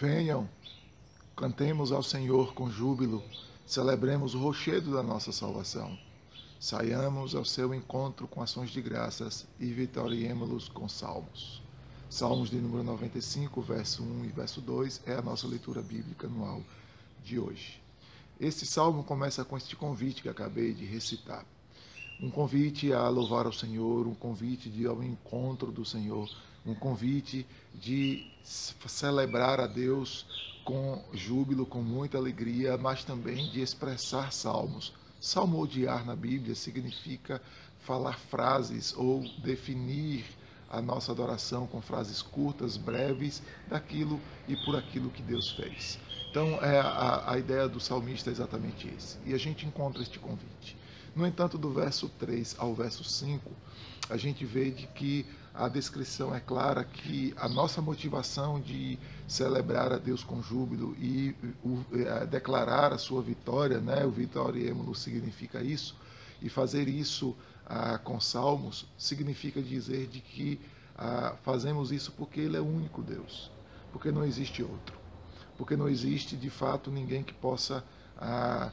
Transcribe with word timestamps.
Venham, 0.00 0.48
cantemos 1.36 1.92
ao 1.92 2.02
Senhor 2.02 2.54
com 2.54 2.70
júbilo, 2.70 3.22
celebremos 3.66 4.34
o 4.34 4.38
rochedo 4.38 4.94
da 4.94 5.02
nossa 5.02 5.30
salvação. 5.30 5.94
Saiamos 6.58 7.34
ao 7.34 7.44
seu 7.44 7.74
encontro 7.74 8.26
com 8.26 8.40
ações 8.40 8.70
de 8.70 8.80
graças 8.80 9.46
e 9.58 9.66
vitoriemos-los 9.66 10.70
com 10.70 10.88
salmos. 10.88 11.62
Salmos 12.08 12.48
de 12.48 12.56
número 12.56 12.82
95, 12.82 13.60
verso 13.60 14.02
1 14.02 14.24
e 14.24 14.28
verso 14.28 14.62
2 14.62 15.02
é 15.04 15.16
a 15.16 15.22
nossa 15.22 15.46
leitura 15.46 15.82
bíblica 15.82 16.26
anual 16.26 16.62
de 17.22 17.38
hoje. 17.38 17.78
Este 18.40 18.64
salmo 18.64 19.04
começa 19.04 19.44
com 19.44 19.54
este 19.54 19.76
convite 19.76 20.22
que 20.22 20.30
acabei 20.30 20.72
de 20.72 20.86
recitar. 20.86 21.44
Um 22.18 22.30
convite 22.30 22.90
a 22.90 23.06
louvar 23.10 23.44
ao 23.44 23.52
Senhor, 23.52 24.06
um 24.06 24.14
convite 24.14 24.70
de 24.70 24.84
ir 24.84 24.86
ao 24.86 25.02
encontro 25.02 25.70
do 25.70 25.84
Senhor, 25.84 26.26
um 26.64 26.74
convite 26.74 27.46
de 27.74 28.26
celebrar 28.42 29.60
a 29.60 29.66
Deus 29.66 30.26
com 30.64 31.02
júbilo, 31.12 31.64
com 31.66 31.82
muita 31.82 32.18
alegria, 32.18 32.76
mas 32.76 33.04
também 33.04 33.50
de 33.50 33.60
expressar 33.60 34.32
salmos. 34.32 34.92
Salmodiar 35.20 36.04
na 36.04 36.16
Bíblia 36.16 36.54
significa 36.54 37.40
falar 37.80 38.18
frases 38.18 38.94
ou 38.96 39.22
definir 39.38 40.24
a 40.70 40.80
nossa 40.80 41.10
adoração 41.12 41.66
com 41.66 41.80
frases 41.80 42.22
curtas, 42.22 42.76
breves, 42.76 43.42
daquilo 43.68 44.20
e 44.46 44.56
por 44.64 44.76
aquilo 44.76 45.10
que 45.10 45.22
Deus 45.22 45.50
fez. 45.50 45.98
Então, 46.30 46.62
é 46.62 46.78
a, 46.78 47.32
a 47.32 47.38
ideia 47.38 47.68
do 47.68 47.80
salmista 47.80 48.30
é 48.30 48.32
exatamente 48.32 48.88
esse. 48.96 49.18
E 49.26 49.34
a 49.34 49.38
gente 49.38 49.66
encontra 49.66 50.00
este 50.00 50.18
convite. 50.18 50.76
No 51.14 51.26
entanto, 51.26 51.58
do 51.58 51.72
verso 51.72 52.08
3 52.20 52.54
ao 52.56 52.72
verso 52.72 53.02
5, 53.02 53.50
a 54.08 54.16
gente 54.16 54.44
vê 54.44 54.70
de 54.70 54.86
que 54.86 55.26
a 55.52 55.68
descrição 55.68 56.32
é 56.32 56.38
clara 56.38 56.84
que 56.84 57.34
a 57.36 57.48
nossa 57.48 57.82
motivação 57.82 58.60
de 58.60 58.96
celebrar 59.26 59.92
a 59.92 59.98
Deus 59.98 60.22
com 60.22 60.40
júbilo 60.40 60.94
e 61.00 61.34
o, 61.64 61.84
é, 61.92 62.24
declarar 62.26 62.92
a 62.92 62.98
sua 62.98 63.20
vitória, 63.20 63.80
né? 63.80 64.04
o 64.04 64.10
vitoriemo 64.10 64.94
significa 64.94 65.60
isso, 65.60 65.96
e 66.40 66.48
fazer 66.48 66.88
isso 66.88 67.36
ah, 67.66 67.98
com 67.98 68.20
salmos 68.20 68.86
significa 68.96 69.60
dizer 69.60 70.06
de 70.06 70.20
que 70.20 70.60
ah, 70.96 71.34
fazemos 71.42 71.90
isso 71.90 72.12
porque 72.12 72.40
Ele 72.40 72.56
é 72.56 72.60
o 72.60 72.66
único 72.66 73.02
Deus, 73.02 73.50
porque 73.92 74.12
não 74.12 74.24
existe 74.24 74.62
outro, 74.62 74.99
porque 75.60 75.76
não 75.76 75.90
existe 75.90 76.38
de 76.38 76.48
fato 76.48 76.90
ninguém 76.90 77.22
que 77.22 77.34
possa 77.34 77.84
ah, 78.16 78.72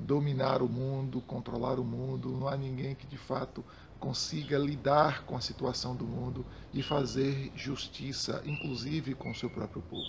dominar 0.00 0.62
o 0.62 0.68
mundo, 0.68 1.20
controlar 1.20 1.80
o 1.80 1.84
mundo, 1.84 2.30
não 2.30 2.46
há 2.46 2.56
ninguém 2.56 2.94
que 2.94 3.04
de 3.04 3.18
fato 3.18 3.64
consiga 3.98 4.56
lidar 4.56 5.24
com 5.24 5.36
a 5.36 5.40
situação 5.40 5.96
do 5.96 6.04
mundo 6.04 6.46
e 6.72 6.84
fazer 6.84 7.50
justiça, 7.56 8.40
inclusive 8.46 9.12
com 9.12 9.32
o 9.32 9.34
seu 9.34 9.50
próprio 9.50 9.82
povo. 9.82 10.06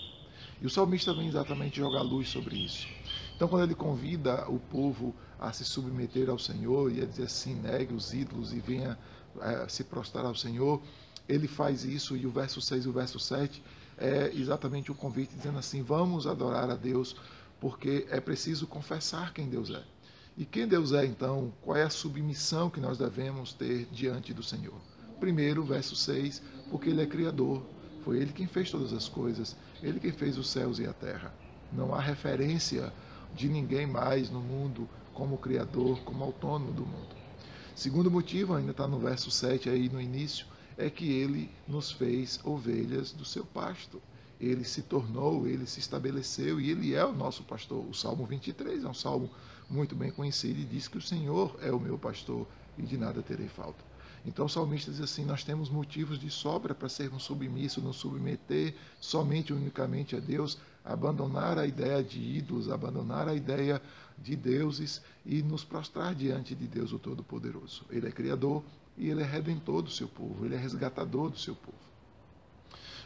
E 0.60 0.66
o 0.66 0.70
salmista 0.70 1.12
vem 1.12 1.26
exatamente 1.26 1.78
jogar 1.78 2.02
luz 2.02 2.28
sobre 2.28 2.54
isso. 2.54 2.86
Então, 3.34 3.48
quando 3.48 3.64
ele 3.64 3.74
convida 3.74 4.48
o 4.48 4.60
povo 4.60 5.12
a 5.40 5.52
se 5.52 5.64
submeter 5.64 6.30
ao 6.30 6.38
Senhor 6.38 6.92
e 6.92 7.02
a 7.02 7.04
dizer 7.04 7.24
assim, 7.24 7.56
negue 7.56 7.92
os 7.92 8.14
ídolos 8.14 8.52
e 8.52 8.60
venha 8.60 8.96
é, 9.40 9.68
se 9.68 9.82
prostrar 9.82 10.24
ao 10.24 10.36
Senhor, 10.36 10.80
ele 11.28 11.48
faz 11.48 11.84
isso 11.84 12.16
e 12.16 12.24
o 12.26 12.30
verso 12.30 12.60
6 12.60 12.84
e 12.84 12.88
o 12.88 12.92
verso 12.92 13.18
7 13.18 13.60
é 14.02 14.32
exatamente 14.34 14.90
o 14.90 14.94
convite 14.94 15.36
dizendo 15.36 15.58
assim: 15.58 15.80
vamos 15.82 16.26
adorar 16.26 16.68
a 16.68 16.74
Deus, 16.74 17.14
porque 17.60 18.06
é 18.10 18.20
preciso 18.20 18.66
confessar 18.66 19.32
quem 19.32 19.48
Deus 19.48 19.70
é. 19.70 19.82
E 20.36 20.44
quem 20.44 20.66
Deus 20.66 20.92
é, 20.92 21.06
então? 21.06 21.52
Qual 21.62 21.76
é 21.76 21.84
a 21.84 21.90
submissão 21.90 22.68
que 22.68 22.80
nós 22.80 22.98
devemos 22.98 23.52
ter 23.52 23.86
diante 23.92 24.34
do 24.34 24.42
Senhor? 24.42 24.80
Primeiro, 25.20 25.62
verso 25.62 25.94
6, 25.94 26.42
porque 26.68 26.90
Ele 26.90 27.02
é 27.02 27.06
Criador. 27.06 27.62
Foi 28.02 28.16
Ele 28.18 28.32
quem 28.32 28.46
fez 28.46 28.70
todas 28.70 28.92
as 28.92 29.08
coisas. 29.08 29.54
Ele 29.80 30.00
quem 30.00 30.10
fez 30.10 30.36
os 30.36 30.50
céus 30.50 30.80
e 30.80 30.86
a 30.86 30.92
terra. 30.92 31.32
Não 31.70 31.94
há 31.94 32.00
referência 32.00 32.92
de 33.34 33.48
ninguém 33.48 33.86
mais 33.86 34.30
no 34.30 34.40
mundo 34.40 34.88
como 35.14 35.38
Criador, 35.38 36.00
como 36.00 36.24
autônomo 36.24 36.72
do 36.72 36.84
mundo. 36.84 37.14
Segundo 37.76 38.10
motivo, 38.10 38.54
ainda 38.54 38.72
está 38.72 38.88
no 38.88 38.98
verso 38.98 39.30
7 39.30 39.68
aí 39.68 39.88
no 39.88 40.00
início, 40.00 40.46
é 40.76 40.88
que 40.90 41.10
Ele 41.10 41.50
nos 41.66 41.92
fez 41.92 42.40
ovelhas 42.44 43.12
do 43.12 43.24
seu 43.24 43.44
pasto 43.44 44.00
ele 44.42 44.64
se 44.64 44.82
tornou, 44.82 45.46
ele 45.46 45.66
se 45.66 45.78
estabeleceu 45.78 46.60
e 46.60 46.68
ele 46.68 46.94
é 46.94 47.04
o 47.04 47.12
nosso 47.12 47.44
pastor. 47.44 47.86
O 47.88 47.94
Salmo 47.94 48.26
23 48.26 48.82
é 48.82 48.88
um 48.88 48.94
salmo 48.94 49.30
muito 49.70 49.94
bem 49.94 50.10
conhecido 50.10 50.58
e 50.60 50.64
diz 50.64 50.88
que 50.88 50.98
o 50.98 51.02
Senhor 51.02 51.56
é 51.62 51.70
o 51.70 51.78
meu 51.78 51.96
pastor 51.96 52.46
e 52.76 52.82
de 52.82 52.98
nada 52.98 53.22
terei 53.22 53.46
falta. 53.46 53.84
Então 54.26 54.46
o 54.46 54.48
salmista 54.48 54.90
diz 54.90 55.00
assim: 55.00 55.24
Nós 55.24 55.44
temos 55.44 55.68
motivos 55.68 56.18
de 56.18 56.30
sobra 56.30 56.74
para 56.74 56.88
sermos 56.88 57.22
submissos, 57.22 57.82
nos 57.82 57.96
submeter 57.96 58.74
somente 59.00 59.50
e 59.50 59.52
unicamente 59.52 60.16
a 60.16 60.20
Deus, 60.20 60.58
abandonar 60.84 61.58
a 61.58 61.66
ideia 61.66 62.02
de 62.02 62.20
ídolos, 62.20 62.68
abandonar 62.68 63.28
a 63.28 63.34
ideia 63.34 63.80
de 64.18 64.36
deuses 64.36 65.02
e 65.24 65.42
nos 65.42 65.64
prostrar 65.64 66.14
diante 66.14 66.54
de 66.54 66.66
Deus 66.66 66.92
o 66.92 66.98
Todo-Poderoso. 66.98 67.84
Ele 67.90 68.08
é 68.08 68.12
Criador 68.12 68.62
e 68.96 69.08
ele 69.08 69.22
é 69.22 69.26
redentor 69.26 69.82
do 69.82 69.90
seu 69.90 70.08
povo, 70.08 70.44
ele 70.44 70.54
é 70.54 70.58
resgatador 70.58 71.30
do 71.30 71.38
seu 71.38 71.54
povo. 71.54 71.78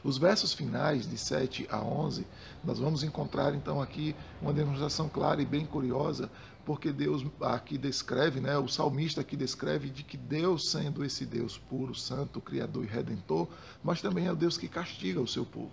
Os 0.04 0.18
versos 0.18 0.52
finais, 0.52 1.08
de 1.08 1.18
7 1.18 1.66
a 1.70 1.82
11, 1.82 2.26
nós 2.62 2.78
vamos 2.78 3.02
encontrar 3.02 3.54
então 3.54 3.82
aqui 3.82 4.14
uma 4.40 4.52
demonstração 4.52 5.08
clara 5.08 5.42
e 5.42 5.46
bem 5.46 5.66
curiosa, 5.66 6.30
porque 6.64 6.92
Deus 6.92 7.24
aqui 7.40 7.78
descreve, 7.78 8.40
né, 8.40 8.58
o 8.58 8.68
salmista 8.68 9.20
aqui 9.20 9.36
descreve 9.36 9.88
de 9.88 10.02
que 10.02 10.16
Deus, 10.16 10.70
sendo 10.70 11.04
esse 11.04 11.24
Deus 11.24 11.56
puro, 11.58 11.94
santo, 11.94 12.40
criador 12.40 12.84
e 12.84 12.88
redentor, 12.88 13.48
mas 13.82 14.02
também 14.02 14.26
é 14.26 14.32
o 14.32 14.36
Deus 14.36 14.56
que 14.56 14.68
castiga 14.68 15.20
o 15.20 15.28
seu 15.28 15.44
povo. 15.44 15.72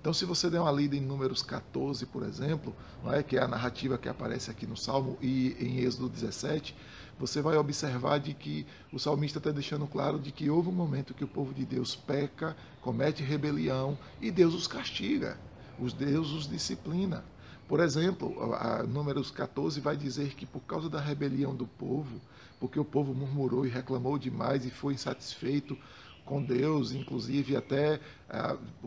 Então, 0.00 0.14
se 0.14 0.24
você 0.24 0.48
der 0.48 0.60
uma 0.60 0.72
lida 0.72 0.96
em 0.96 1.00
Números 1.00 1.42
14, 1.42 2.06
por 2.06 2.22
exemplo, 2.22 2.74
não 3.04 3.12
é, 3.12 3.22
que 3.22 3.36
é 3.36 3.42
a 3.42 3.48
narrativa 3.48 3.98
que 3.98 4.08
aparece 4.08 4.50
aqui 4.50 4.66
no 4.66 4.76
Salmo, 4.76 5.18
e 5.20 5.54
em 5.60 5.80
Êxodo 5.80 6.08
17, 6.08 6.74
você 7.20 7.42
vai 7.42 7.54
observar 7.58 8.18
de 8.18 8.32
que 8.32 8.66
o 8.90 8.98
salmista 8.98 9.36
está 9.36 9.50
deixando 9.50 9.86
claro 9.86 10.18
de 10.18 10.32
que 10.32 10.48
houve 10.48 10.70
um 10.70 10.72
momento 10.72 11.12
que 11.12 11.22
o 11.22 11.28
povo 11.28 11.52
de 11.52 11.66
Deus 11.66 11.94
peca, 11.94 12.56
comete 12.80 13.22
rebelião 13.22 13.98
e 14.22 14.30
Deus 14.30 14.54
os 14.54 14.66
castiga, 14.66 15.38
os 15.78 15.92
Deus 15.92 16.32
os 16.32 16.48
disciplina. 16.48 17.22
Por 17.68 17.78
exemplo, 17.78 18.54
a 18.54 18.82
Números 18.84 19.30
14 19.30 19.82
vai 19.82 19.98
dizer 19.98 20.34
que 20.34 20.46
por 20.46 20.62
causa 20.62 20.88
da 20.88 20.98
rebelião 20.98 21.54
do 21.54 21.66
povo, 21.66 22.18
porque 22.58 22.80
o 22.80 22.86
povo 22.86 23.14
murmurou 23.14 23.66
e 23.66 23.68
reclamou 23.68 24.18
demais 24.18 24.64
e 24.64 24.70
foi 24.70 24.94
insatisfeito 24.94 25.76
com 26.24 26.42
Deus, 26.42 26.92
inclusive 26.92 27.54
até 27.54 28.00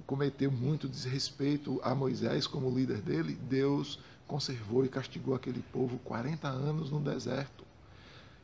cometeu 0.07 0.51
muito 0.51 0.89
desrespeito 0.89 1.79
a 1.83 1.93
Moisés 1.93 2.47
como 2.47 2.75
líder 2.75 2.99
dele, 2.99 3.37
Deus 3.47 3.99
conservou 4.25 4.83
e 4.83 4.89
castigou 4.89 5.35
aquele 5.35 5.61
povo 5.71 5.99
40 5.99 6.47
anos 6.47 6.89
no 6.89 6.99
deserto. 6.99 7.72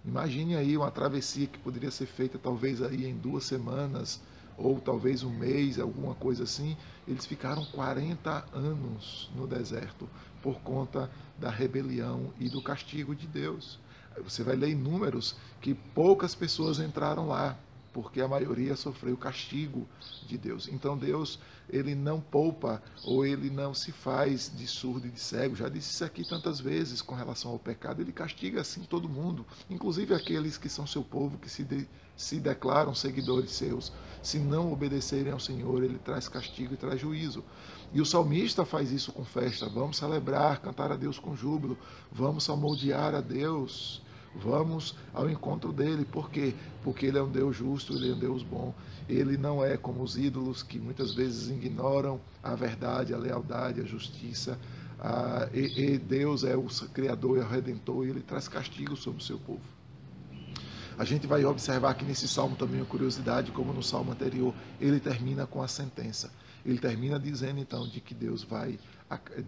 Imagine 0.03 0.55
aí 0.55 0.77
uma 0.77 0.91
travessia 0.91 1.47
que 1.47 1.59
poderia 1.59 1.91
ser 1.91 2.05
feita 2.05 2.37
talvez 2.37 2.81
aí 2.81 3.05
em 3.05 3.15
duas 3.15 3.43
semanas 3.43 4.21
ou 4.57 4.79
talvez 4.79 5.23
um 5.23 5.29
mês, 5.29 5.79
alguma 5.79 6.13
coisa 6.15 6.43
assim. 6.43 6.75
Eles 7.07 7.25
ficaram 7.25 7.65
40 7.65 8.45
anos 8.53 9.29
no 9.35 9.47
deserto 9.47 10.09
por 10.41 10.59
conta 10.61 11.09
da 11.37 11.49
rebelião 11.49 12.33
e 12.39 12.49
do 12.49 12.61
castigo 12.61 13.15
de 13.15 13.27
Deus. 13.27 13.79
Você 14.23 14.43
vai 14.43 14.55
ler 14.55 14.69
em 14.69 14.75
números 14.75 15.35
que 15.61 15.73
poucas 15.73 16.35
pessoas 16.35 16.79
entraram 16.79 17.27
lá, 17.27 17.57
porque 17.93 18.21
a 18.21 18.27
maioria 18.27 18.75
sofreu 18.75 19.17
castigo 19.17 19.87
de 20.27 20.37
Deus. 20.37 20.67
Então 20.67 20.97
Deus, 20.97 21.39
ele 21.69 21.95
não 21.95 22.21
poupa 22.21 22.81
ou 23.03 23.25
ele 23.25 23.49
não 23.49 23.73
se 23.73 23.91
faz 23.91 24.51
de 24.55 24.67
surdo 24.67 25.07
e 25.07 25.09
de 25.09 25.19
cego. 25.19 25.55
Já 25.55 25.69
disse 25.69 25.91
isso 25.91 26.05
aqui 26.05 26.27
tantas 26.27 26.59
vezes 26.59 27.01
com 27.01 27.15
relação 27.15 27.51
ao 27.51 27.59
pecado. 27.59 28.01
Ele 28.01 28.11
castiga 28.11 28.61
assim 28.61 28.83
todo 28.83 29.09
mundo, 29.09 29.45
inclusive 29.69 30.13
aqueles 30.13 30.57
que 30.57 30.69
são 30.69 30.85
seu 30.85 31.03
povo, 31.03 31.37
que 31.37 31.49
se, 31.49 31.63
de, 31.63 31.87
se 32.15 32.39
declaram 32.39 32.93
seguidores 32.93 33.51
seus. 33.51 33.91
Se 34.21 34.37
não 34.37 34.71
obedecerem 34.71 35.31
ao 35.31 35.39
Senhor, 35.39 35.83
ele 35.83 35.97
traz 35.99 36.27
castigo 36.27 36.73
e 36.73 36.77
traz 36.77 36.99
juízo. 36.99 37.43
E 37.93 38.01
o 38.01 38.05
salmista 38.05 38.65
faz 38.65 38.91
isso 38.91 39.11
com 39.11 39.25
festa. 39.25 39.67
Vamos 39.67 39.97
celebrar, 39.97 40.61
cantar 40.61 40.91
a 40.91 40.95
Deus 40.95 41.17
com 41.17 41.35
júbilo, 41.35 41.77
vamos 42.11 42.43
salmodiar 42.43 43.15
a 43.15 43.21
Deus 43.21 44.01
Vamos 44.35 44.95
ao 45.13 45.29
encontro 45.29 45.73
dele. 45.73 46.05
Por 46.05 46.29
quê? 46.29 46.53
Porque 46.83 47.05
ele 47.05 47.17
é 47.17 47.23
um 47.23 47.31
Deus 47.31 47.55
justo, 47.55 47.93
ele 47.93 48.11
é 48.11 48.13
um 48.13 48.19
Deus 48.19 48.43
bom. 48.43 48.73
Ele 49.07 49.37
não 49.37 49.63
é 49.63 49.75
como 49.75 50.03
os 50.03 50.17
ídolos 50.17 50.61
que 50.61 50.79
muitas 50.79 51.13
vezes 51.13 51.49
ignoram 51.49 52.19
a 52.43 52.53
verdade, 52.55 53.13
a 53.13 53.17
lealdade, 53.17 53.81
a 53.81 53.85
justiça. 53.85 54.57
Ah, 54.99 55.49
e, 55.53 55.93
e 55.93 55.97
Deus 55.97 56.43
é 56.43 56.55
o 56.55 56.67
Criador 56.93 57.37
e 57.37 57.41
é 57.41 57.43
o 57.43 57.47
Redentor 57.47 58.05
e 58.05 58.09
ele 58.09 58.21
traz 58.21 58.47
castigo 58.47 58.95
sobre 58.95 59.21
o 59.21 59.25
seu 59.25 59.39
povo. 59.39 59.79
A 60.97 61.05
gente 61.05 61.25
vai 61.25 61.45
observar 61.45 61.93
que 61.93 62.03
nesse 62.03 62.27
salmo 62.27 62.57
também 62.57 62.81
uma 62.81 62.85
curiosidade, 62.85 63.51
como 63.51 63.71
no 63.71 63.81
salmo 63.81 64.11
anterior, 64.11 64.53
ele 64.81 64.99
termina 64.99 65.47
com 65.47 65.61
a 65.61 65.67
sentença. 65.67 66.29
Ele 66.65 66.77
termina 66.77 67.17
dizendo 67.17 67.57
então 67.57 67.87
de 67.87 68.01
que 68.01 68.13
Deus 68.13 68.43
vai 68.43 68.77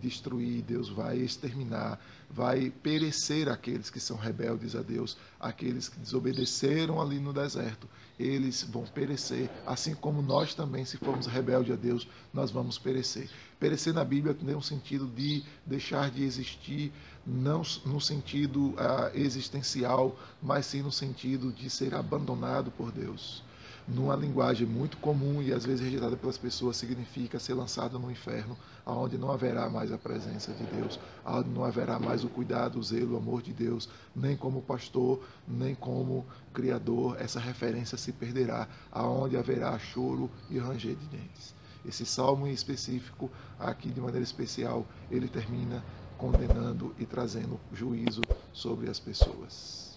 destruir, 0.01 0.63
Deus 0.63 0.89
vai 0.89 1.17
exterminar, 1.17 1.99
vai 2.29 2.71
perecer 2.81 3.47
aqueles 3.49 3.89
que 3.89 3.99
são 3.99 4.17
rebeldes 4.17 4.75
a 4.75 4.81
Deus, 4.81 5.17
aqueles 5.39 5.87
que 5.87 5.99
desobedeceram 5.99 6.99
ali 6.99 7.19
no 7.19 7.31
deserto. 7.33 7.87
Eles 8.19 8.63
vão 8.63 8.83
perecer, 8.83 9.49
assim 9.65 9.93
como 9.93 10.21
nós 10.21 10.53
também, 10.53 10.85
se 10.85 10.97
formos 10.97 11.27
rebeldes 11.27 11.73
a 11.73 11.75
Deus, 11.75 12.07
nós 12.33 12.49
vamos 12.49 12.77
perecer. 12.77 13.29
Perecer 13.59 13.93
na 13.93 14.03
Bíblia 14.03 14.33
tem 14.33 14.55
um 14.55 14.61
sentido 14.61 15.07
de 15.07 15.43
deixar 15.65 16.09
de 16.09 16.23
existir, 16.23 16.91
não 17.25 17.61
no 17.85 18.01
sentido 18.01 18.69
uh, 18.69 19.11
existencial, 19.13 20.17
mas 20.41 20.65
sim 20.65 20.81
no 20.81 20.91
sentido 20.91 21.51
de 21.51 21.69
ser 21.69 21.93
abandonado 21.93 22.71
por 22.71 22.91
Deus 22.91 23.43
numa 23.87 24.15
linguagem 24.15 24.67
muito 24.67 24.97
comum 24.97 25.41
e 25.41 25.53
às 25.53 25.65
vezes 25.65 25.81
rejeitada 25.81 26.15
pelas 26.15 26.37
pessoas, 26.37 26.77
significa 26.77 27.39
ser 27.39 27.53
lançado 27.53 27.97
no 27.99 28.11
inferno, 28.11 28.57
aonde 28.85 29.17
não 29.17 29.31
haverá 29.31 29.69
mais 29.69 29.91
a 29.91 29.97
presença 29.97 30.51
de 30.53 30.63
Deus, 30.65 30.99
aonde 31.23 31.49
não 31.49 31.63
haverá 31.63 31.99
mais 31.99 32.23
o 32.23 32.29
cuidado, 32.29 32.79
o 32.79 32.83
zelo, 32.83 33.15
o 33.15 33.17
amor 33.17 33.41
de 33.41 33.53
Deus, 33.53 33.89
nem 34.15 34.35
como 34.35 34.61
pastor, 34.61 35.23
nem 35.47 35.75
como 35.75 36.25
criador, 36.53 37.17
essa 37.19 37.39
referência 37.39 37.97
se 37.97 38.11
perderá, 38.11 38.67
aonde 38.91 39.37
haverá 39.37 39.77
choro 39.77 40.29
e 40.49 40.57
ranger 40.57 40.95
de 40.95 41.05
dentes. 41.07 41.53
Esse 41.85 42.05
salmo 42.05 42.45
em 42.45 42.53
específico, 42.53 43.29
aqui 43.59 43.89
de 43.89 43.99
maneira 43.99 44.23
especial, 44.23 44.85
ele 45.09 45.27
termina 45.27 45.83
condenando 46.17 46.93
e 46.99 47.05
trazendo 47.05 47.59
juízo 47.73 48.21
sobre 48.53 48.89
as 48.89 48.99
pessoas. 48.99 49.90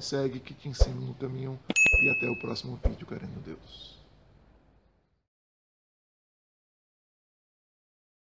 Segue 0.00 0.40
que 0.40 0.54
te 0.54 0.68
ensino 0.68 1.00
no 1.00 1.14
caminho 1.14 1.58
e 2.02 2.08
até 2.08 2.28
o 2.28 2.36
próximo 2.36 2.80
vídeo, 2.82 3.06
querendo 3.06 3.44
Deus. 3.44 3.99